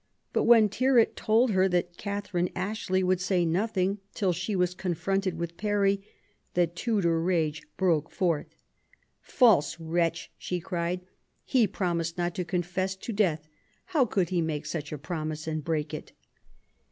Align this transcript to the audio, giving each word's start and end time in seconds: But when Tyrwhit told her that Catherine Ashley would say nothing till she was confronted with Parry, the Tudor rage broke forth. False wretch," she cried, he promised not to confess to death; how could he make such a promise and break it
But 0.33 0.45
when 0.45 0.67
Tyrwhit 0.67 1.15
told 1.15 1.51
her 1.51 1.69
that 1.69 1.95
Catherine 1.95 2.49
Ashley 2.55 3.03
would 3.03 3.21
say 3.21 3.45
nothing 3.45 3.99
till 4.15 4.33
she 4.33 4.55
was 4.55 4.73
confronted 4.73 5.37
with 5.37 5.57
Parry, 5.57 6.01
the 6.55 6.65
Tudor 6.65 7.21
rage 7.21 7.61
broke 7.77 8.09
forth. 8.09 8.47
False 9.21 9.79
wretch," 9.79 10.31
she 10.39 10.59
cried, 10.59 11.01
he 11.45 11.67
promised 11.67 12.17
not 12.17 12.33
to 12.33 12.43
confess 12.43 12.95
to 12.95 13.13
death; 13.13 13.47
how 13.93 14.05
could 14.05 14.29
he 14.29 14.41
make 14.41 14.65
such 14.65 14.91
a 14.91 14.97
promise 14.97 15.45
and 15.45 15.63
break 15.63 15.93
it 15.93 16.13